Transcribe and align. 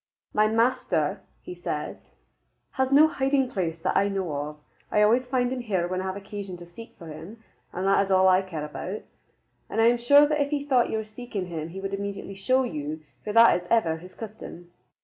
"My 0.33 0.47
master," 0.47 1.21
he 1.43 1.53
said, 1.53 1.99
"has 2.71 2.91
no 2.91 3.07
hiding 3.07 3.51
place 3.51 3.77
that 3.83 3.95
I 3.95 4.07
know 4.07 4.33
of. 4.33 4.57
I 4.91 5.03
always 5.03 5.27
find 5.27 5.53
him 5.53 5.59
here 5.59 5.87
when 5.87 6.01
I 6.01 6.05
have 6.05 6.15
occasion 6.15 6.57
to 6.57 6.65
seek 6.65 6.95
for 6.97 7.09
him, 7.09 7.43
and 7.71 7.85
that 7.85 8.01
is 8.03 8.09
all 8.09 8.27
I 8.27 8.41
care 8.41 8.65
about. 8.65 9.03
But 9.69 9.79
I 9.79 9.85
am 9.85 9.99
sure 9.99 10.25
that 10.25 10.41
if 10.41 10.49
he 10.49 10.65
thought 10.65 10.89
you 10.89 10.97
were 10.97 11.03
seeking 11.03 11.45
him 11.45 11.69
he 11.69 11.79
would 11.79 11.93
immediately 11.93 12.33
show 12.33 12.63
you, 12.63 13.01
for 13.23 13.31
that 13.33 13.55
is 13.61 13.67
ever 13.69 13.97
his 13.97 14.15
custom." 14.15 14.71